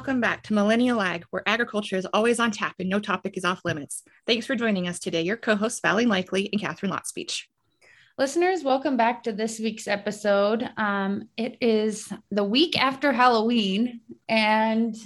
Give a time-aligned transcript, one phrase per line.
[0.00, 3.44] welcome back to Millennial Ag, where agriculture is always on tap and no topic is
[3.44, 4.02] off limits.
[4.26, 7.42] Thanks for joining us today, your co hosts, Valley Likely and Catherine Lotspeech.
[8.16, 10.66] Listeners, welcome back to this week's episode.
[10.78, 14.96] Um, it is the week after Halloween, and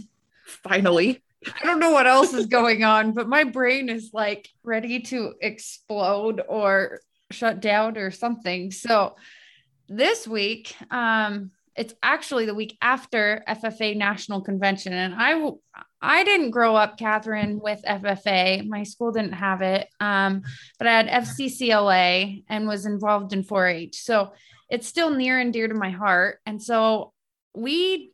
[0.45, 5.01] finally, I don't know what else is going on, but my brain is like ready
[5.01, 7.01] to explode or
[7.33, 8.71] shut down or something.
[8.71, 9.17] So,
[9.89, 14.93] this week, um, it's actually the week after FFA National Convention.
[14.93, 15.51] And I
[16.01, 18.67] I didn't grow up, Catherine, with FFA.
[18.67, 19.89] My school didn't have it.
[20.01, 20.43] Um,
[20.79, 23.97] but I had FCCLA and was involved in 4-H.
[24.03, 24.35] So
[24.69, 26.41] it's still near and dear to my heart.
[26.45, 27.15] And so
[27.55, 28.13] we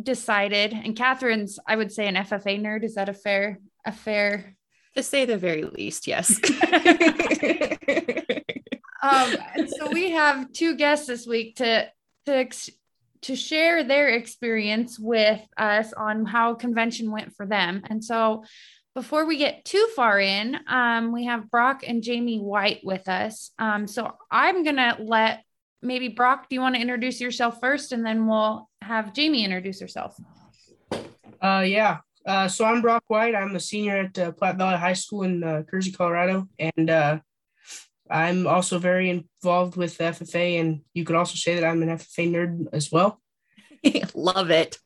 [0.00, 2.84] decided, and Catherine's, I would say, an FFA nerd.
[2.84, 4.54] Is that a fair, a fair?
[4.96, 6.38] To say the very least, yes.
[9.02, 11.88] um, and so we have two guests this week to
[12.26, 12.70] to ex-
[13.22, 17.82] to share their experience with us on how convention went for them.
[17.88, 18.44] And so
[18.94, 23.50] before we get too far in, um, we have Brock and Jaymie White with us.
[23.58, 25.44] Um, so I'm going to let
[25.80, 27.92] maybe Brock, do you want to introduce yourself first?
[27.92, 30.16] And then we'll have Jaymie introduce herself.
[31.40, 31.98] Uh, yeah.
[32.24, 33.34] Uh, so I'm Brock White.
[33.34, 35.62] I'm a senior at uh, Platte Valley High School in uh,
[35.96, 36.48] Colorado.
[36.58, 37.18] And uh,
[38.12, 41.88] I'm also very involved with the FFA, and you could also say that I'm an
[41.88, 43.20] FFA nerd as well.
[44.14, 44.78] Love it.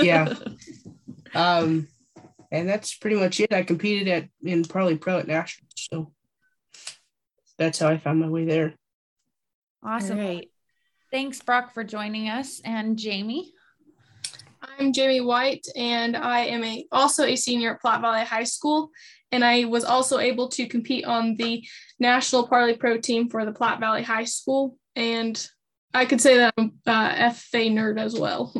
[0.00, 0.34] yeah.
[1.32, 1.86] Um,
[2.50, 3.52] and that's pretty much it.
[3.52, 6.12] I competed at in Parley Pro at nationals, so
[7.56, 8.74] that's how I found my way there.
[9.80, 10.18] Awesome.
[10.18, 10.50] Right.
[11.12, 13.50] Thanks, Brock, for joining us, and Jaymie.
[14.80, 18.90] I'm Jaymie White, and I am a also a senior at Platte Valley High School,
[19.30, 21.62] and I was also able to compete on the
[21.98, 25.46] national Parley Pro team for the Platte Valley High School, and
[25.92, 28.54] I could say that I'm uh, a FFA nerd as well.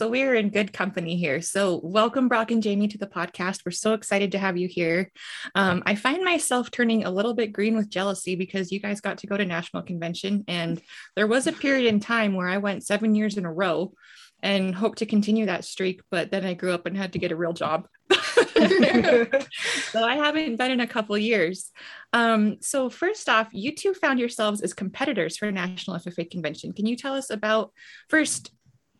[0.01, 1.44] so we're in good company here.
[1.44, 3.62] So welcome, Brock and Jaymie, to the podcast.
[3.63, 5.12] We're so excited to have you here.
[5.53, 9.19] Um, I find myself turning a little bit green with jealousy because you guys got
[9.19, 10.81] to go to national convention, and
[11.16, 13.94] there was a period in time where I went seven years in a row
[14.41, 16.01] and hope to continue that streak.
[16.09, 17.88] But then I grew up and had to get a real job.
[18.09, 21.72] so I haven't been in a couple years.
[22.12, 26.73] Um, so first off, you two found yourselves as competitors for National FFA Convention.
[26.73, 27.72] Can you tell us about
[28.09, 28.51] first?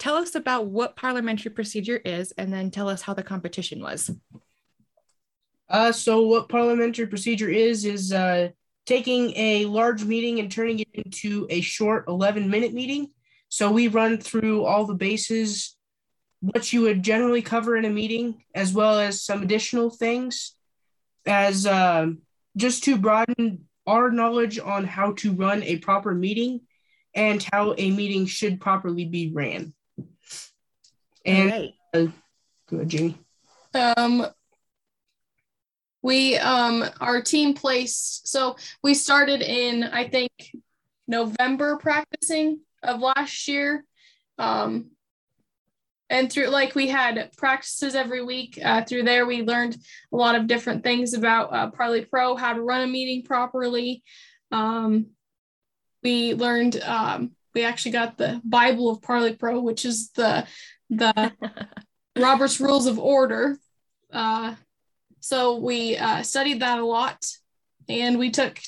[0.02, 4.10] Tell us about what parliamentary procedure is, and then tell us how the competition was.
[5.70, 8.50] Uh, so what parliamentary procedure is is uh,
[8.86, 13.10] taking a large meeting and turning it into a short 11 minute meeting
[13.52, 15.76] so we run through all the bases,
[16.40, 20.56] what you would generally cover in a meeting, as well as some additional things,
[21.26, 22.08] as uh,
[22.56, 26.62] just to broaden our knowledge on how to run a proper meeting
[27.14, 29.74] and how a meeting should properly be ran.
[31.26, 31.74] And right.
[31.94, 32.08] uh,
[32.70, 33.18] go ahead, Jaymie.
[33.74, 34.28] Um,
[36.02, 40.32] we um our team placed so we started in I think
[41.08, 43.86] November practicing of last year.
[44.38, 44.92] Um,
[46.10, 49.78] and through like we had practices every week uh, through there we learned
[50.12, 54.04] a lot of different things about uh, parley pro how to run a meeting properly
[54.52, 55.08] um,
[56.04, 60.46] we learned um, we actually got the bible of parley pro which is the
[60.92, 61.32] the
[62.18, 63.58] robert's rules of order
[64.14, 64.54] uh,
[65.20, 67.26] so we uh, studied that a lot
[67.88, 68.60] and we took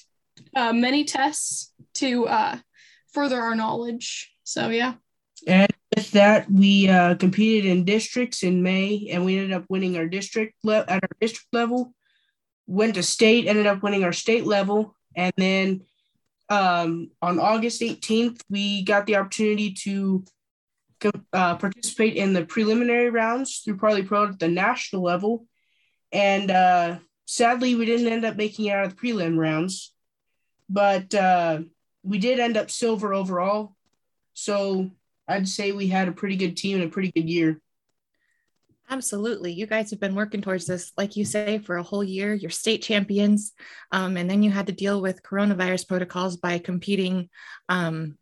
[0.56, 2.57] uh, many tests to uh,
[3.12, 4.31] further our knowledge.
[4.44, 4.95] So yeah.
[5.47, 9.97] And with that, we uh, competed in districts in May, and we ended up winning
[9.97, 11.94] our district le- at our district level.
[12.66, 15.81] Went to state, ended up winning our state level, and then
[16.50, 20.23] um, on August 18th, we got the opportunity to
[21.33, 25.45] uh, participate in the preliminary rounds through Parley Pro at the national level.
[26.11, 29.94] And uh, sadly, we didn't end up making it out of the prelim rounds.
[30.69, 31.61] But uh,
[32.03, 33.75] we did end up silver overall.
[34.33, 34.91] So
[35.27, 37.59] I'd say we had a pretty good team and a pretty good year.
[38.89, 39.53] Absolutely.
[39.53, 42.33] You guys have been working towards this, like you say, for a whole year.
[42.33, 43.53] You're state champions.
[43.91, 47.29] Um, and then you had to deal with coronavirus protocols by competing
[47.69, 48.17] um,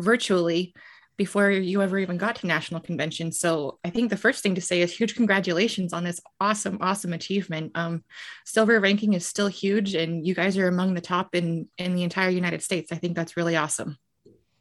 [0.00, 0.74] virtually
[1.22, 3.30] before you ever even got to national convention.
[3.30, 7.12] So I think the first thing to say is huge congratulations on this awesome, awesome
[7.12, 7.70] achievement.
[7.76, 8.02] Um,
[8.44, 12.02] silver ranking is still huge, and you guys are among the top in in the
[12.02, 12.90] entire United States.
[12.90, 13.98] I think that's really awesome.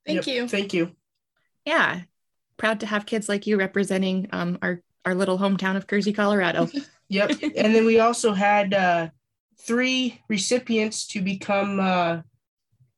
[0.06, 0.48] Thank yep, you.
[0.48, 0.92] Thank you.
[1.66, 2.02] Yeah,
[2.58, 6.70] proud to have kids like you representing um, our our little hometown of Kersey, Colorado.
[7.10, 9.10] yep, and then we also had uh,
[9.60, 12.22] three recipients to become uh,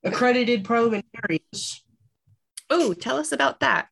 [0.04, 1.82] accredited parliamentarians.
[2.69, 3.88] Oh, tell us about that.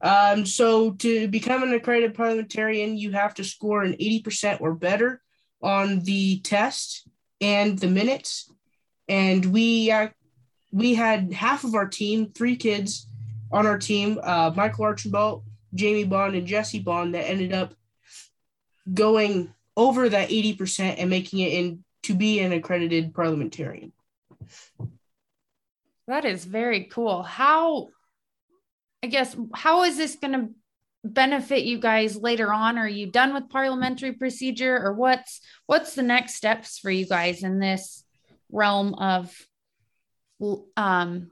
[0.00, 5.22] Um, so to become an accredited parliamentarian, you have to score an 80% or better
[5.62, 7.08] on the test
[7.40, 8.52] and the minutes.
[9.08, 10.08] And we uh,
[10.72, 13.06] we had half of our team, three kids
[13.52, 15.44] on our team, uh, Michael Archibald,
[15.74, 17.74] Jamie Bond, and Jesse Bond, that ended up
[18.92, 23.92] going over that 80% and making it in to be an accredited parliamentarian.
[26.08, 27.22] That is very cool.
[27.22, 27.88] How,
[29.02, 30.48] I guess, how is this going to
[31.04, 32.78] benefit you guys later on?
[32.78, 37.42] Are you done with parliamentary procedure, or what's what's the next steps for you guys
[37.42, 38.04] in this
[38.50, 39.34] realm of
[40.76, 41.30] um,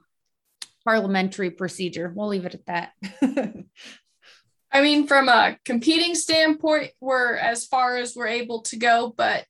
[0.83, 2.11] parliamentary procedure?
[2.13, 2.91] We'll leave it at that.
[4.71, 9.45] I mean, from a competing standpoint, we're as far as we're able to go, but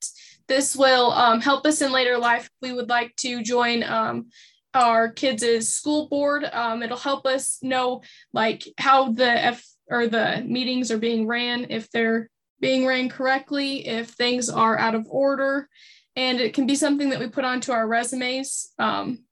[0.48, 2.48] this will um, help us in later life.
[2.62, 4.28] We would like to join um,
[4.76, 6.44] our kids' school board.
[6.52, 8.02] Um, it'll help us know
[8.34, 12.30] like how the F or the meetings are being ran, if they're
[12.60, 15.70] being ran correctly, if things are out of order,
[16.16, 18.72] and it can be something that we put onto our resumes.
[18.80, 19.26] Um,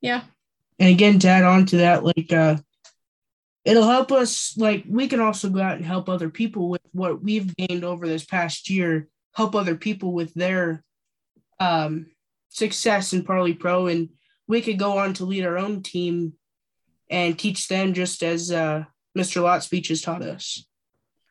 [0.00, 0.22] yeah.
[0.78, 2.56] And again, to add on to that, like uh,
[3.64, 4.56] it'll help us.
[4.56, 8.06] Like we can also go out and help other people with what we've gained over
[8.06, 9.08] this past year.
[9.34, 10.82] Help other people with their
[11.60, 12.06] um,
[12.48, 14.08] success in Parley Pro and
[14.50, 16.32] we could go on to lead our own team
[17.08, 18.84] and teach them just as uh,
[19.16, 19.40] Mr.
[19.40, 20.66] Lotspeech has taught us.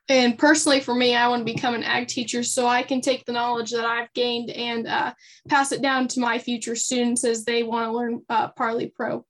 [0.08, 3.26] And personally, for me, I want to become an ag teacher so I can take
[3.26, 5.14] the knowledge that I've gained and uh,
[5.50, 9.26] pass it down to my future students as they want to learn uh, Parley Pro.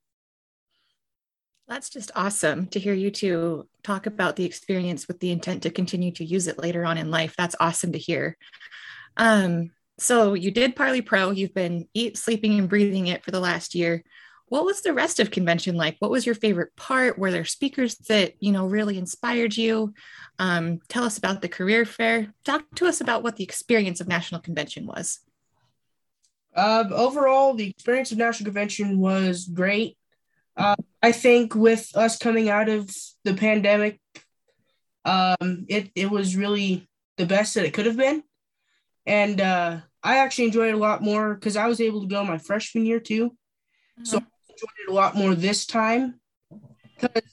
[1.67, 5.69] That's just awesome to hear you two talk about the experience with the intent to
[5.69, 7.33] continue to use it later on in life.
[7.37, 8.37] That's awesome to hear.
[9.17, 11.31] Um, so you did Parley Pro.
[11.31, 14.03] You've been eat, sleeping, and breathing it for the last year.
[14.47, 15.97] What was the rest of convention like?
[15.99, 17.19] What was your favorite part?
[17.19, 19.93] Were there speakers that you know really inspired you?
[20.39, 22.33] Um, tell us about the career fair.
[22.43, 25.19] Talk to us about what the experience of national convention was.
[26.55, 29.97] Uh, overall, the experience of national convention was great.
[30.57, 32.89] Uh, I think with us coming out of
[33.23, 33.99] the pandemic,
[35.05, 38.23] um, it it was really the best that it could have been,
[39.05, 42.23] and uh, I actually enjoyed it a lot more because I was able to go
[42.23, 43.29] my freshman year too.
[43.29, 44.05] Mm-hmm.
[44.05, 46.19] So I enjoyed it a lot more this time
[46.95, 47.23] because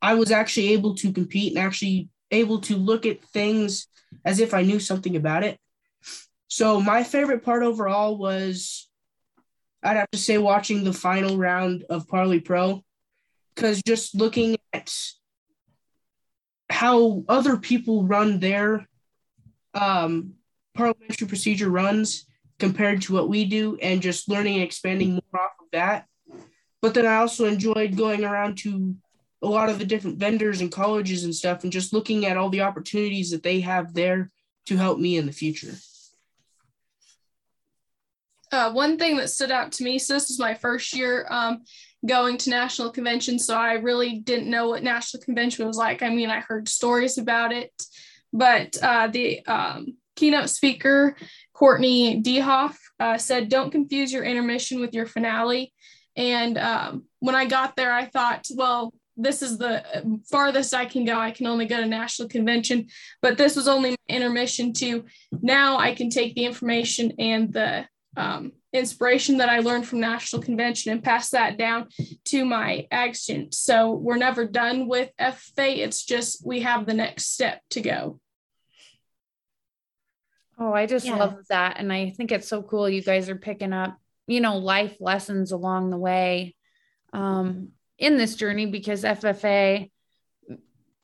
[0.00, 3.86] I was actually able to compete and actually able to look at things
[4.24, 5.58] as if I knew something about it.
[6.48, 8.88] So my favorite part overall was
[9.82, 12.84] I'd have to say watching the final round of Parley Pro
[13.54, 14.94] because just looking at
[16.70, 18.86] how other people run their
[19.74, 20.34] um,
[20.74, 22.26] parliamentary procedure runs
[22.58, 26.06] compared to what we do and just learning and expanding more off of that.
[26.80, 28.96] But then I also enjoyed going around to
[29.42, 32.48] a lot of the different vendors and colleges and stuff and just looking at all
[32.48, 34.30] the opportunities that they have there
[34.66, 35.74] to help me in the future.
[38.52, 41.62] Uh, one thing that stood out to me, so this is my first year um,
[42.06, 46.02] going to national convention, so I really didn't know what national convention was like.
[46.02, 47.72] I mean, I heard stories about it,
[48.32, 51.16] but uh, the um, keynote speaker,
[51.52, 55.72] Courtney Dehoff, uh, said, Don't confuse your intermission with your finale.
[56.16, 59.84] And um, when I got there, I thought, well, this is the
[60.30, 61.18] farthest I can go.
[61.18, 62.88] I can only go to national convention,
[63.20, 65.04] but this was only intermission to
[65.42, 67.86] now I can take the information and the
[68.16, 71.88] um, inspiration that I learned from national convention and pass that down
[72.26, 73.58] to my ag students.
[73.58, 75.78] So we're never done with FFA.
[75.78, 78.20] It's just we have the next step to go.
[80.62, 81.16] Oh, I just yeah.
[81.16, 81.78] love that.
[81.78, 85.50] And I think it's so cool you guys are picking up, you know, life lessons
[85.50, 86.54] along the way
[87.12, 89.90] um, in this journey because FFA,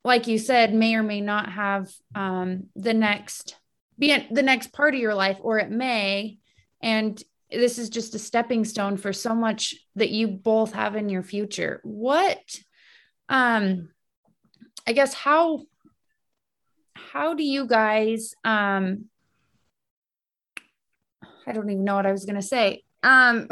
[0.05, 3.57] like you said, may or may not have um, the next
[3.99, 6.39] be the next part of your life, or it may.
[6.81, 11.09] And this is just a stepping stone for so much that you both have in
[11.09, 11.81] your future.
[11.83, 12.61] What,
[13.29, 13.89] um,
[14.87, 15.63] I guess how
[16.95, 19.07] how do you guys um
[21.49, 22.85] I don't even know what I was going to say.
[23.03, 23.49] Um,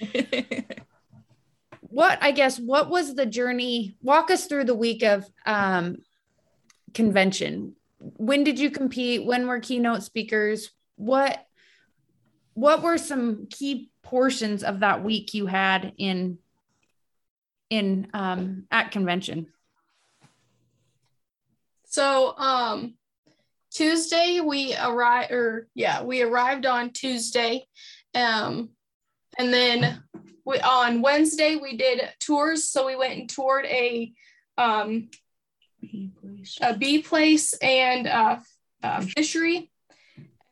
[1.80, 3.96] what I guess what was the journey?
[4.00, 5.96] Walk us through the week of um,
[6.94, 7.74] convention.
[7.98, 9.24] When did you compete?
[9.24, 10.70] When were keynote speakers?
[10.96, 11.44] What
[12.54, 16.38] what were some key portions of that week you had in
[17.70, 19.48] in um, at convention?
[21.86, 22.94] So um,
[23.72, 27.66] Tuesday we arrived, or yeah, we arrived on Tuesday,
[28.14, 28.70] um,
[29.38, 30.02] and then
[30.44, 32.68] we on Wednesday we did tours.
[32.68, 34.12] So we went and toured a
[34.58, 35.08] um,
[35.80, 36.58] bee place.
[36.60, 38.38] a bee place and uh,
[39.16, 39.70] fishery.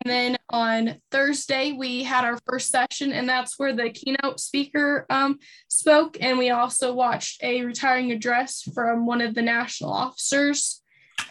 [0.03, 5.05] And then on Thursday, we had our first session, and that's where the keynote speaker
[5.11, 6.17] um, spoke.
[6.23, 10.83] And we also watched a retiring address from one of the national officers.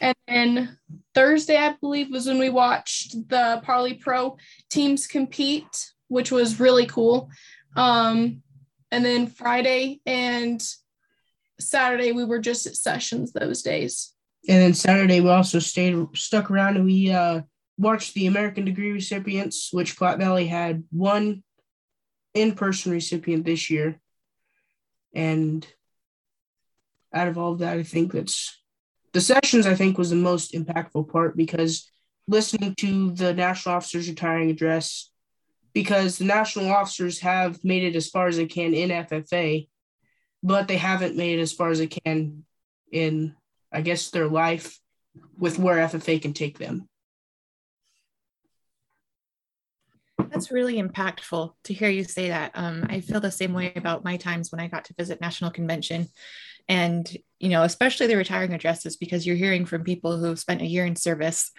[0.01, 0.77] And then
[1.13, 4.38] Thursday, I believe, was when we watched the Parley Pro
[4.70, 7.29] teams compete, which was really cool.
[7.75, 8.41] Um,
[8.91, 10.65] and then Friday and
[11.60, 14.13] Saturday, we were just at sessions those days.
[14.48, 17.41] And then Saturday, we also stayed stuck around and we uh,
[17.77, 21.44] watched the American degree recipients, which Platte Valley had one
[22.34, 24.00] in person recipient this year.
[25.13, 25.68] And
[27.13, 28.59] out of all of that, I think that's
[29.13, 31.89] the sessions, I think, was the most impactful part because
[32.28, 35.10] listening to the national officers retiring address,
[35.74, 39.68] because the national officers have made it as far as they can in FFA,
[40.44, 42.46] but they haven't made it as far as they can
[42.92, 43.36] in,
[43.72, 44.80] I guess, their life
[45.38, 46.88] with where FFA can take them.
[50.30, 52.51] That's really impactful to hear you say that.
[52.54, 55.50] Um, I feel the same way about my times when I got to visit National
[55.50, 56.08] Convention.
[56.68, 60.62] And, you know, especially the retiring addresses, because you're hearing from people who have spent
[60.62, 61.51] a year in service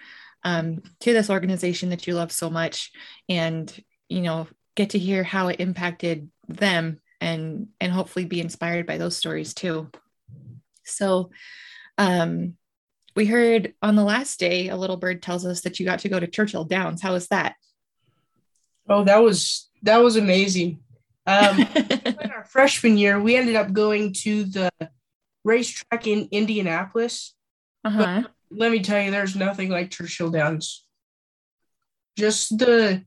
[0.43, 2.91] um, to this organization that you love so much
[3.29, 8.87] and, you know, get to hear how it impacted them and and hopefully be inspired
[8.87, 9.89] by those stories too.
[10.83, 11.29] So
[11.97, 12.55] um
[13.15, 16.09] we heard on the last day a little bird tells us that you got to
[16.09, 17.01] go to Churchill Downs.
[17.01, 17.55] How was that?
[18.89, 20.79] Oh, that was that was amazing.
[21.27, 24.69] Um, in our freshman year, we ended up going to the
[25.43, 27.33] racetrack in Indianapolis.
[27.83, 28.23] Uh-huh.
[28.23, 30.85] But let me tell you, there's nothing like Churchill Downs.
[32.17, 33.03] Just the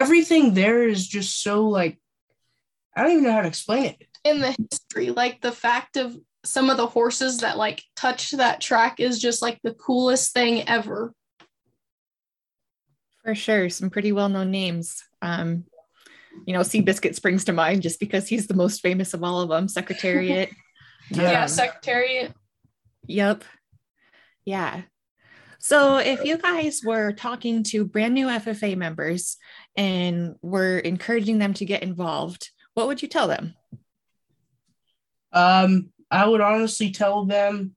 [0.00, 1.98] everything there is just so like
[2.96, 4.06] I don't even know how to explain it.
[4.24, 8.60] In the history, like the fact of some of the horses that like touched that
[8.60, 11.12] track is just like the coolest thing ever.
[13.22, 15.02] For sure, some pretty well-known names.
[15.20, 15.64] Um,
[16.46, 19.48] you know, Seabiscuit springs to mind just because he's the most famous of all of
[19.48, 19.68] them.
[19.68, 20.50] Secretariat.
[21.10, 22.32] Yeah, Um, Secretariat.
[23.06, 23.44] Yep.
[24.44, 24.82] Yeah.
[25.58, 29.36] So if you guys were talking to brand new FFA members
[29.76, 33.54] and were encouraging them to get involved, what would you tell them?
[35.32, 37.74] Um, I would honestly tell them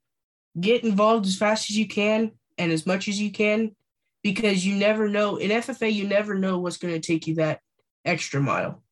[0.59, 3.75] get involved as fast as you can and as much as you can
[4.21, 7.59] because you never know in FFA you never know what's going to take you that
[8.05, 8.83] extra mile.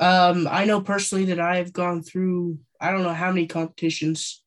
[0.00, 4.42] Um, I know personally that I've gone through I don't know how many competitions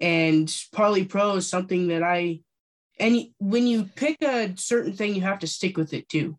[0.00, 2.38] and Parley Pro is something that I
[3.00, 6.38] and when you pick a certain thing you have to stick with it too.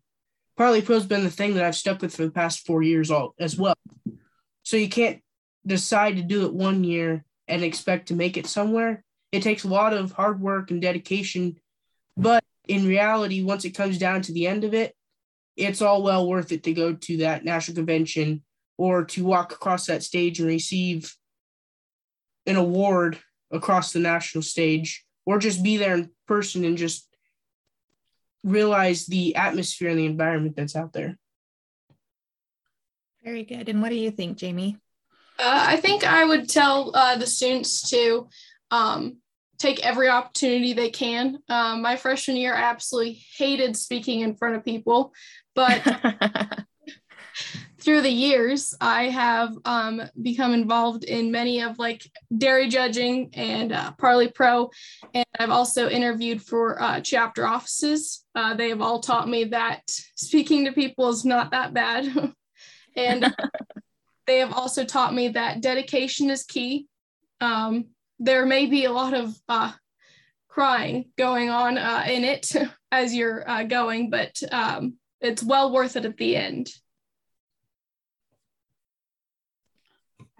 [0.56, 3.34] Parley Pro's been the thing that I've stuck with for the past 4 years all
[3.38, 3.76] as well.
[4.62, 5.20] So you can't
[5.66, 9.04] decide to do it one year and expect to make it somewhere.
[9.30, 11.60] It takes a lot of hard work and dedication,
[12.16, 14.94] but in reality, once it comes down to the end of it,
[15.54, 18.42] it's all well worth it to go to that national convention
[18.80, 21.14] or to walk across that stage and receive
[22.46, 23.18] an award
[23.50, 27.06] across the national stage or just be there in person and just
[28.42, 31.18] realize the atmosphere and the environment that's out there.
[33.22, 33.68] Very good.
[33.68, 34.76] And what do you think, Jaymie?
[35.38, 38.30] Uh, I think I would tell uh, the students to
[38.70, 39.18] um,
[39.58, 41.40] take every opportunity they can.
[41.50, 45.12] Um, my freshman year, I absolutely hated speaking in front of people,
[45.54, 45.82] but
[47.80, 52.02] through the years, I have um, become involved in many of like
[52.36, 54.70] dairy judging and uh, Parley Pro,
[55.14, 58.24] and I've also interviewed for uh, chapter offices.
[58.34, 59.82] Uh, they have all taught me that
[60.14, 62.12] speaking to people is not that bad,
[62.96, 63.34] and
[64.26, 66.86] they have also taught me that dedication is key.
[67.40, 67.86] Um,
[68.18, 69.72] there may be a lot of uh,
[70.48, 72.52] crying going on uh, in it
[72.92, 76.70] as you're uh, going, but um, it's well worth it at the end.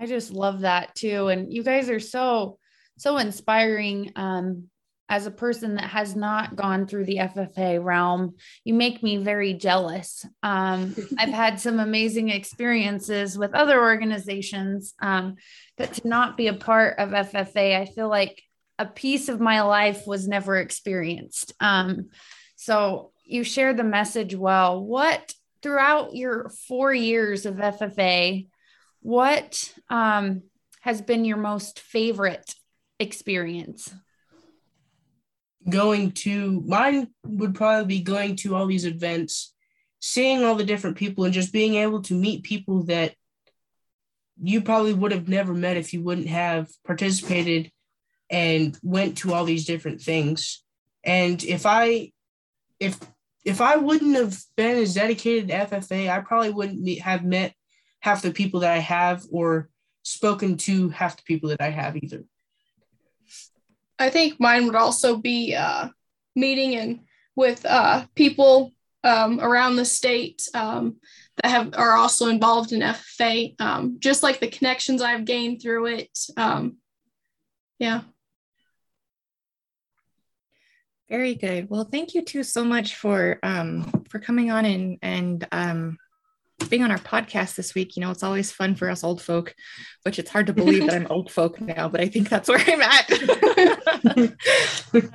[0.01, 1.29] I just love that too.
[1.29, 2.59] And you guys are so,
[2.97, 4.13] so inspiring.
[4.17, 4.71] Um,
[5.11, 9.53] as a person that has not gone through the FFA realm, you make me very
[9.55, 10.25] jealous.
[10.45, 15.35] Um, I've had some amazing experiences with other organizations, um,
[15.77, 18.41] but to not be a part of FFA, I feel like
[18.79, 21.55] a piece of my life was never experienced.
[21.59, 22.11] Um,
[22.55, 24.83] so you share the message well.
[24.83, 28.47] What throughout your four years of FFA,
[29.01, 30.43] what um,
[30.81, 32.55] has been your most favorite
[32.99, 33.93] experience?
[35.69, 39.55] Going to mine would probably be going to all these events,
[40.01, 43.15] seeing all the different people, and just being able to meet people that
[44.43, 47.71] you probably would have never met if you wouldn't have participated
[48.31, 50.63] and went to all these different things.
[51.05, 52.13] And if I,
[52.79, 52.99] if
[53.45, 57.55] if I wouldn't have been as dedicated to FFA, I probably wouldn't have met
[58.01, 59.69] half the people that I have or
[60.03, 62.25] spoken to half the people that I have either.
[63.99, 65.89] I think mine would also be uh,
[66.35, 67.01] meeting and
[67.37, 68.73] with uh, people
[69.05, 70.97] um, around the state um,
[71.43, 75.87] that have are also involved in FFA, um, just like the connections I've gained through
[75.87, 76.19] it.
[76.37, 76.79] Um,
[77.79, 78.03] yeah.
[81.09, 81.69] Very good.
[81.69, 85.99] Well, thank you two so much for um, for coming on and and um,
[86.69, 87.97] being on our podcast this week.
[87.97, 89.55] You know, it's always fun for us old folk,
[90.03, 92.63] which it's hard to believe that I'm old folk now, but I think that's where
[92.67, 94.35] I'm at.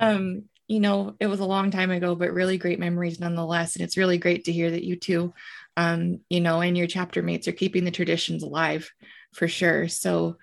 [0.00, 3.76] um, you know, it was a long time ago, but really great memories nonetheless.
[3.76, 5.32] And it's really great to hear that you two,
[5.76, 8.90] um, you know, and your chapter mates are keeping the traditions alive
[9.32, 9.88] for sure.
[9.88, 10.38] So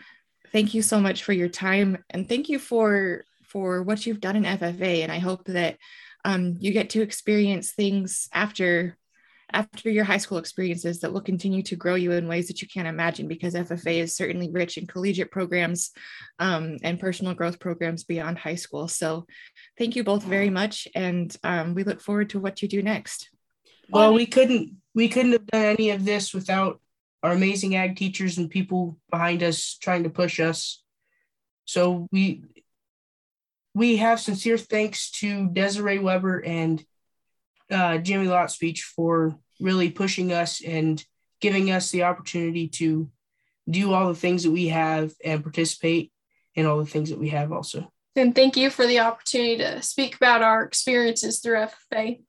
[0.51, 4.35] thank you so much for your time and thank you for for what you've done
[4.35, 5.03] in FFA.
[5.03, 5.77] And I hope that
[6.25, 8.97] um, you get to experience things after
[9.53, 12.67] after your high school experiences that will continue to grow you in ways that you
[12.67, 15.91] can't imagine because FFA is certainly rich in collegiate programs
[16.39, 18.87] um, and personal growth programs beyond high school.
[18.87, 19.25] So
[19.77, 20.87] thank you both very much.
[20.95, 23.29] And um, we look forward to what you do next.
[23.89, 26.79] Well, we couldn't we couldn't have done any of this without
[27.21, 30.83] our amazing ag teachers and people behind us trying to push us.
[31.65, 32.43] So we
[33.75, 36.83] we have sincere thanks to Desiree Weber and
[37.71, 41.03] uh, Jimmy Lotspeech for really pushing us and
[41.39, 43.09] giving us the opportunity to
[43.69, 46.11] do all the things that we have and participate
[46.53, 47.91] in all the things that we have also.
[48.15, 52.21] And thank you for the opportunity to speak about our experiences through FFA.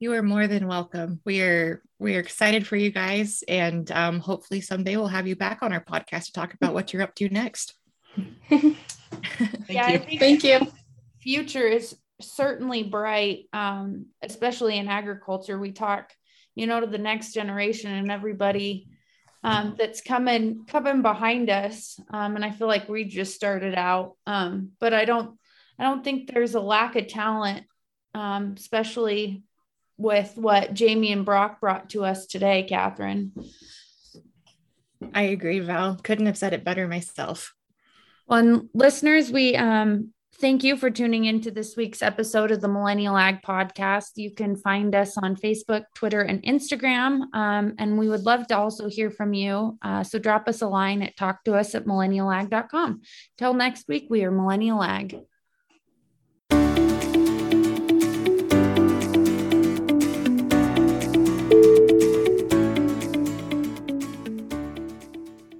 [0.00, 1.20] You are more than welcome.
[1.24, 5.36] We are we are excited for you guys, and um, hopefully someday we'll have you
[5.36, 7.74] back on our podcast to talk about what you're up to next.
[8.48, 8.76] Thank
[9.68, 10.18] yeah, you.
[10.18, 10.66] Thank you.
[11.20, 15.58] future is certainly bright, um, especially in agriculture.
[15.58, 16.12] We talk,
[16.54, 18.88] you know, to the next generation and everybody
[19.44, 21.98] um, that's coming coming behind us.
[22.10, 25.38] Um, and I feel like we just started out, um, but I don't
[25.78, 27.64] I don't think there's a lack of talent,
[28.14, 29.42] um, especially
[29.96, 33.32] with what Jaymie and Brock brought to us today, Catherine.
[35.14, 35.96] I agree, Val.
[35.96, 37.54] Couldn't have said it better myself.
[38.26, 42.68] Well, and listeners, we um, thank you for tuning into this week's episode of the
[42.68, 44.12] Millennial Ag Podcast.
[44.16, 47.22] You can find us on Facebook, Twitter, and Instagram.
[47.34, 49.78] Um, and we would love to also hear from you.
[49.82, 53.02] Uh, so drop us a line at talk to us at millennialag.com.
[53.38, 55.20] Till next week, we are Millennial Ag.